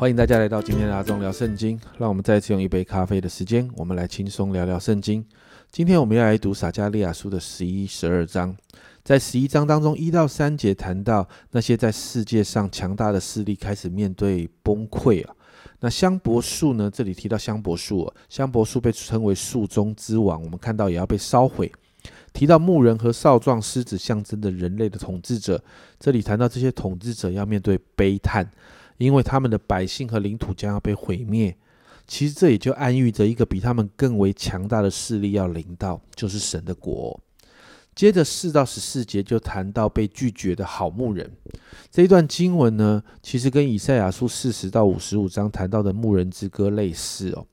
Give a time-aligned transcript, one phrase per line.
[0.00, 1.78] 欢迎大家来到今天的阿忠聊圣经。
[1.98, 5.22] 让我们再次用一杯咖啡的时间，我们来轻松聊聊圣经。
[5.70, 8.56] 今天我们要来读撒加利亚书的十一、十二章。
[9.04, 15.34] 在十一章当中，一到三节谈到那些在世界上强大的势力开始面对崩溃啊。
[15.80, 16.90] 那香柏树呢？
[16.90, 20.42] 这里提到香柏树，香柏树被称为树中之王。
[20.42, 21.70] 我们看到也要被烧毁。
[22.32, 25.62] 提到牧人和少壮狮子象征的人类的统治者，
[25.98, 28.50] 这里谈到这些统治者要面对悲叹，
[29.06, 31.56] 因为他们的百姓和领土将要被毁灭。
[32.06, 37.20] 其实这也就暗喻着一个比他们更为强大的势力要临到，就是神的国。
[37.94, 41.30] 接着四到十四节就谈到被拒绝的好牧人
[41.90, 47.46] 这一段经文呢，其实跟以赛亚书四十到五十五章谈到的牧人之歌类似哦。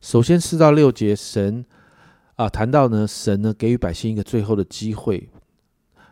[0.00, 1.64] 首先四到六节，神
[2.36, 5.28] 啊谈到呢，神呢给予百姓一个最后的机会，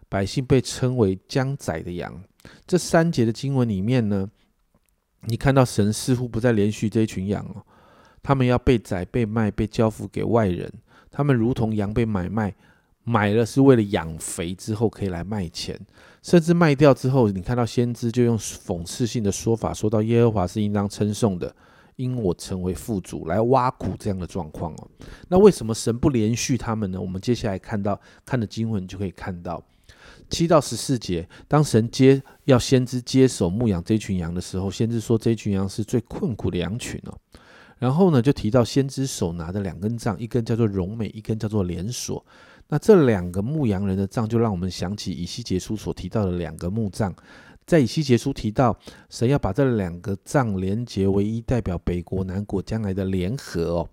[0.08, 2.22] 百姓被称为将宰的羊。
[2.66, 4.28] 这三节的经文里面呢，
[5.26, 7.62] 你看到神似乎不再连续这一群羊哦，
[8.22, 10.72] 他们要被宰、被卖、被交付给外人，
[11.10, 12.54] 他们如同羊被买卖。
[13.08, 15.80] 买了是为了养肥，之后可以来卖钱，
[16.24, 21.54] 甚至卖掉之后，你看到先知就用讽刺性的说法，说到耶和华是应当称颂的，
[21.94, 24.88] 因我成为富主来挖苦这样的状况哦。
[25.28, 27.00] 那为什么神不连续他们呢？
[27.00, 29.62] 我们接下来看到看的经文就可以看到
[30.28, 37.16] 七到十四节，当神接要先知接手牧养这群羊的时候，先知说这群羊是最困苦的羊群哦。
[37.78, 42.24] 然后呢，就提到先知手拿的两根杖，一根叫做荣美，一根叫做连锁。
[42.68, 47.14] 那这两个牧羊人的杖，就让我们想起以西结书所提到的两个木杖。
[47.66, 48.76] 在以西结书提到，
[49.10, 53.88] 神要把这两个杖连结为一，代表北国南国将来的联合哦。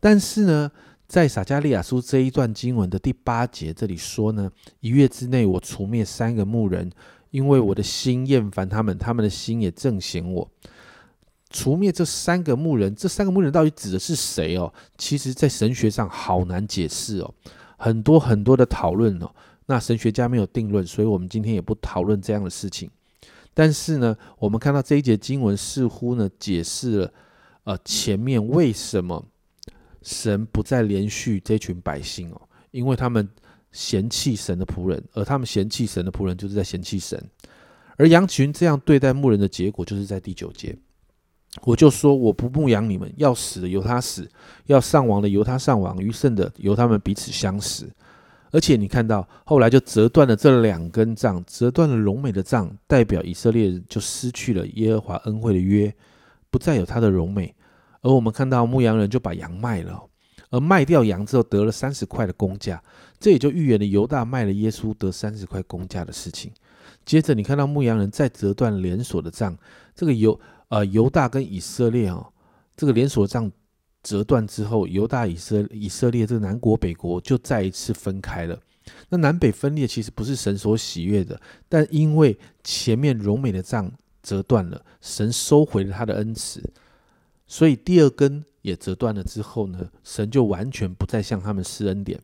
[0.00, 0.70] 但是呢，
[1.08, 6.92] 在撒加利亚书这一段经文的第八节这里说呢，一月之内我除灭三个牧人，
[7.30, 10.50] 因为我的心厌烦他们，他们的心也正嫌我。
[11.48, 14.70] 除灭这三个牧人，这三个牧人到底指的是谁哦？
[14.98, 17.34] 其实，在神学上好难解释哦。
[17.78, 19.30] 很多很多的讨论哦，
[19.64, 22.90] 那神学家没有定论，所以我们今天也不讨论这样的事情。
[23.54, 27.12] 但是呢，我们看到这一节经文似乎呢解释了，
[27.64, 29.24] 呃，前面为什么
[30.08, 33.28] 神不再连续这群百姓哦，因为他们
[33.72, 37.22] 嫌弃神的仆人，而他们嫌弃神的仆人就是在嫌弃神，
[37.98, 40.74] 而羊群这样对待牧人的结果就是在第九节。
[41.62, 44.26] 我就说我不牧养你们，要死的由他死，
[44.66, 47.90] 要上亡的由他上亡，余剩的由他们彼此相死。
[48.50, 55.94] 而且你看到后来就折断了这两根杖，折断了荣美的杖，代表以色列人就失去了耶和华恩惠的约，
[56.48, 57.54] 不再有他的荣美。
[58.02, 60.02] 而我们看到牧羊人就把羊卖了，
[60.50, 62.82] 而卖掉羊之后得了三十块的工价，
[63.18, 66.52] 这也就预言了犹大卖了耶稣得三十块工价的事情。
[67.04, 69.56] 接着你看到牧羊人再折断连锁的杖，
[69.94, 70.38] 这个犹。
[70.70, 72.30] 呃，犹大跟以色列哦，
[72.76, 73.50] 这个连锁账
[74.02, 78.60] 折断之后，犹大、以色以色列这个南国北国就再一次分开了。
[79.08, 83.90] 那南北分裂其实不是神所喜悦的，但因为前面荣美的杖
[84.22, 86.62] 折断了，神收回了他的恩慈，
[87.48, 92.20] 所以第二根也折断了之后呢，神就完全不再向他们施恩典。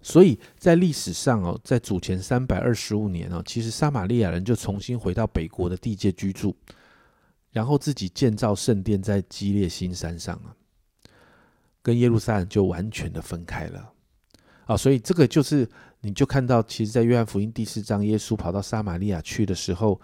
[0.00, 6.54] 所以在历史上哦，在主前三百二十五年哦，其实撒玛利亚人就重新回到北国的地界居住。
[7.50, 10.56] 然后自己建造圣殿在基列新山上啊，
[11.82, 13.92] 跟耶路撒冷就完全的分开了
[14.64, 15.68] 啊，所以这个就是
[16.00, 20.00] 你就看到，其实，在约翰福音第四章，耶稣跑到撒玛利亚去的时候，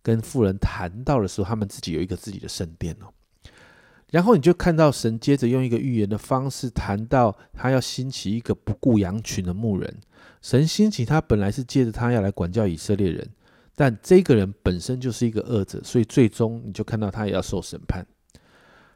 [0.00, 3.12] 跟富人谈到的时候，他们自己有一个自己的圣殿哦。
[4.10, 10.00] 然后你就看到神接着用一个预言的方式谈到，他要兴起一个不顾羊群的牧人。
[10.40, 13.28] 神兴起他本来是借着他要来管教以色列人。
[13.74, 18.06] 但这个人本身就是一个恶者，所以最终你就看到他也要受审判。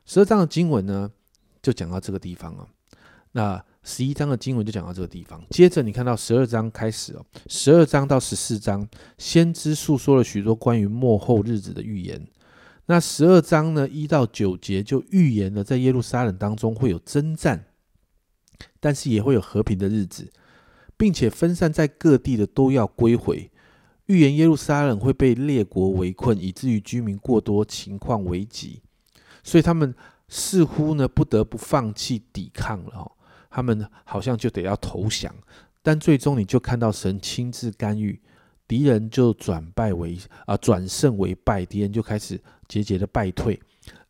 [0.06, 1.10] 十二章的经文呢，
[1.60, 2.66] 就讲到这个地方啊。
[3.32, 5.44] 那十一章的经文就讲到这个地方。
[5.50, 12.26] 接着你看到十二章开始哦，十二章到十四章，先知诉说了许多关于末后日子的预言。
[12.90, 17.66] 那十二章呢，一到九节就预言了在耶路撒冷当中会有征战，
[18.80, 20.32] 但是也会有和平的日子，
[20.96, 23.48] 并且分散在各地的都要归回。
[24.06, 28.82] 预言耶路撒冷会被列国围困，以至于居民过多，情况危急，
[29.44, 29.94] 所以他们
[30.26, 32.98] 似乎呢不得不放弃抵抗了。
[32.98, 33.12] 哦，
[33.50, 35.32] 他们好像就得要投降，
[35.80, 38.20] 但最终你就看到神亲自干预，
[38.70, 43.60] 敌人就转败为啊转胜为败，敌人就开始节节的败退，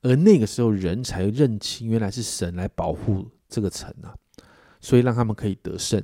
[0.03, 4.13] 而那个时候人才认清原来是神来保护这个城啊，
[4.79, 5.99] 所以让他们可以得胜。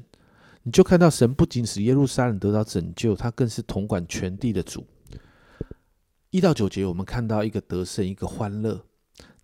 [0.63, 4.87] 你就看到神不仅使耶路撒冷得到拯救，他更是统管全地的主。
[6.31, 8.83] 一到九节，我们看到一个得胜，一个欢乐。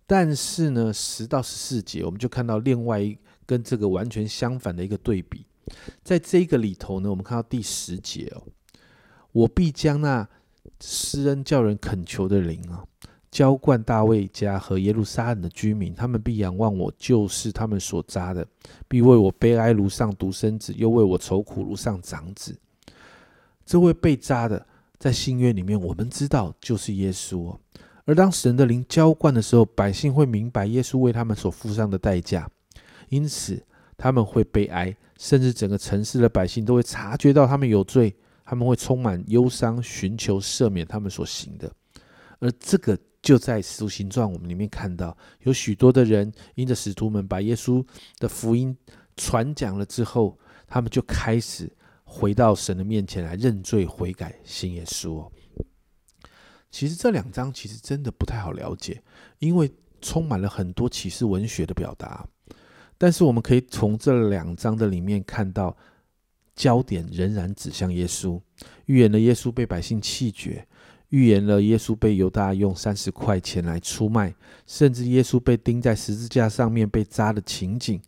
[0.07, 3.15] 但是呢，十到十四节，我们就看到另外一
[3.45, 5.45] 跟这个完全相反的一个对比。
[6.03, 8.41] 在这个里头呢，我们看到第十节哦，
[9.33, 10.25] 我必将那
[10.79, 12.85] 施恩叫人恳求的灵啊，
[13.29, 18.47] 浇灌大卫家和耶路撒冷的居民，他们必仰望我，就是他们所扎的，
[18.87, 22.57] 必为我悲哀如上独生子，又为我愁苦如上长子。
[23.65, 24.65] 这位被扎的，
[24.99, 27.55] 在新约里面，我们知道就是耶稣。
[28.05, 32.49] 而当神的灵浇灌的时候，百姓会明白耶稣为他们所付上的代价，
[33.09, 33.63] 因此
[33.95, 38.13] 他们会悲哀，甚至整个城市的百姓都会察觉到他们有罪，
[38.53, 41.73] 他们会充满忧伤，寻求赦免他们所行的。
[42.37, 47.83] 而这个就在使徒行传我们里面看到，有许多的人因着使徒们把耶稣
[48.19, 48.77] 的福音
[49.17, 51.67] 传讲了之后，他们就开始
[52.03, 55.27] 回到神的面前来认罪悔改，信耶稣。
[56.69, 59.01] 其实这两章其实真的不太好了解，
[59.39, 62.23] 因为充满了很多启示文学的表达。
[62.99, 65.75] 但是我们可以从这两章的里面看到，
[66.55, 68.39] 焦点仍然指向耶稣，
[68.85, 70.65] 预言了耶稣被百姓弃绝，
[71.09, 74.33] 预言了耶稣被犹大用三十块钱来出卖，
[74.67, 78.01] 甚至耶稣被钉在十字架上面被扎的情景。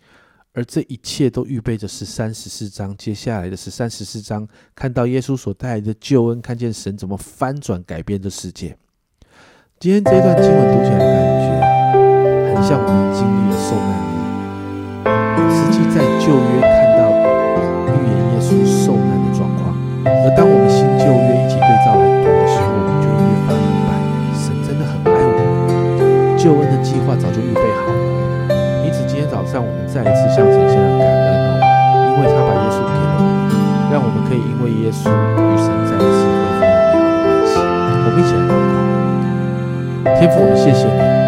[0.53, 8.77] 而这一切都预备着十三十四章，接下来的十三十四章，看到耶稣所带来的救恩，看见神怎么翻转改变这世界。
[9.79, 13.91] 今天这段经文读起来的感觉很像我们经历了受难
[15.35, 16.84] 日，实际在旧约
[20.05, 23.89] 而当我们新旧约一起对照来读的时候，我们就越发明白，
[24.37, 27.97] 神真的很爱我们，救恩的计划早就预备好了。
[28.85, 31.57] 因此今天早上，我们再一次向神献上感恩哦，
[32.13, 33.49] 因为他把耶稣给了我们，
[33.89, 37.57] 让我们可以因为耶稣与神再一次恢复美好的关系。
[38.05, 38.77] 我们一起来祷告，
[40.21, 41.24] 天父，我们谢谢，你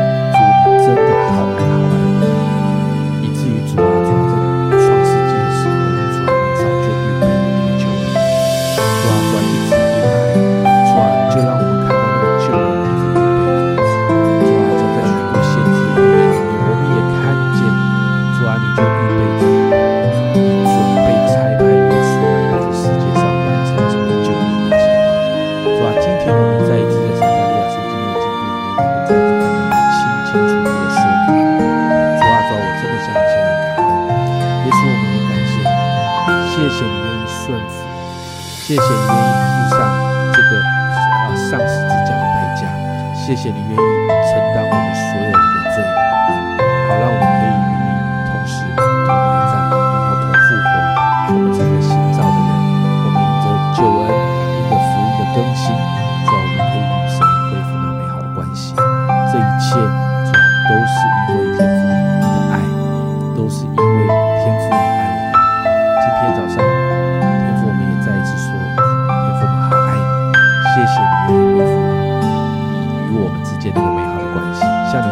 [36.67, 37.73] 谢谢你愿意顺服，
[38.43, 39.79] 谢谢你愿意付上
[40.33, 42.61] 这个啊丧尸之家的代价，
[43.15, 44.06] 谢谢你愿意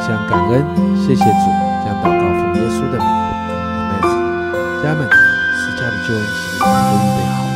[0.05, 0.63] 向感恩，
[0.95, 1.29] 谢谢主，
[1.83, 3.93] 将祷告奉耶稣的名，阿门。
[4.83, 7.49] 家人们，十架的救恩其实早就预备好了，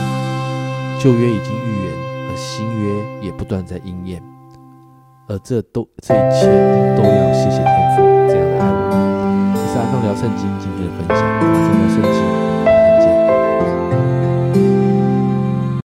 [0.99, 1.93] 旧约已经预言，
[2.27, 2.81] 而新约
[3.21, 4.19] 也不断在应验，
[5.27, 6.47] 而这都这一切
[6.97, 9.53] 都要谢谢天父这样的爱我们。
[9.53, 12.48] 以上，阿忠聊圣经今天的分享，阿忠聊圣经。